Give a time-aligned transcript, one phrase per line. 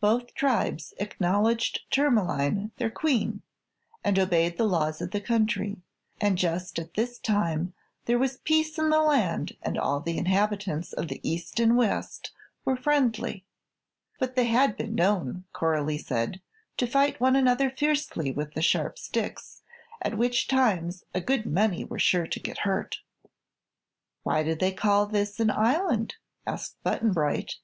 [0.00, 3.42] Both Tribes acknowledged Tourmaline their Queen
[4.04, 5.82] and obeyed the laws of the country,
[6.20, 7.74] and just at this time
[8.04, 12.30] there was peace in the land and all the inhabitants of the east and west
[12.64, 13.44] were friendly.
[14.20, 16.40] But they had been known, Coralie said,
[16.76, 19.62] to fight one another fiercely with the sharp sticks,
[20.00, 22.98] at which times a good many were sure to get hurt.
[24.22, 26.14] "Why do they call this an Island?"
[26.46, 27.52] asked Button Bright.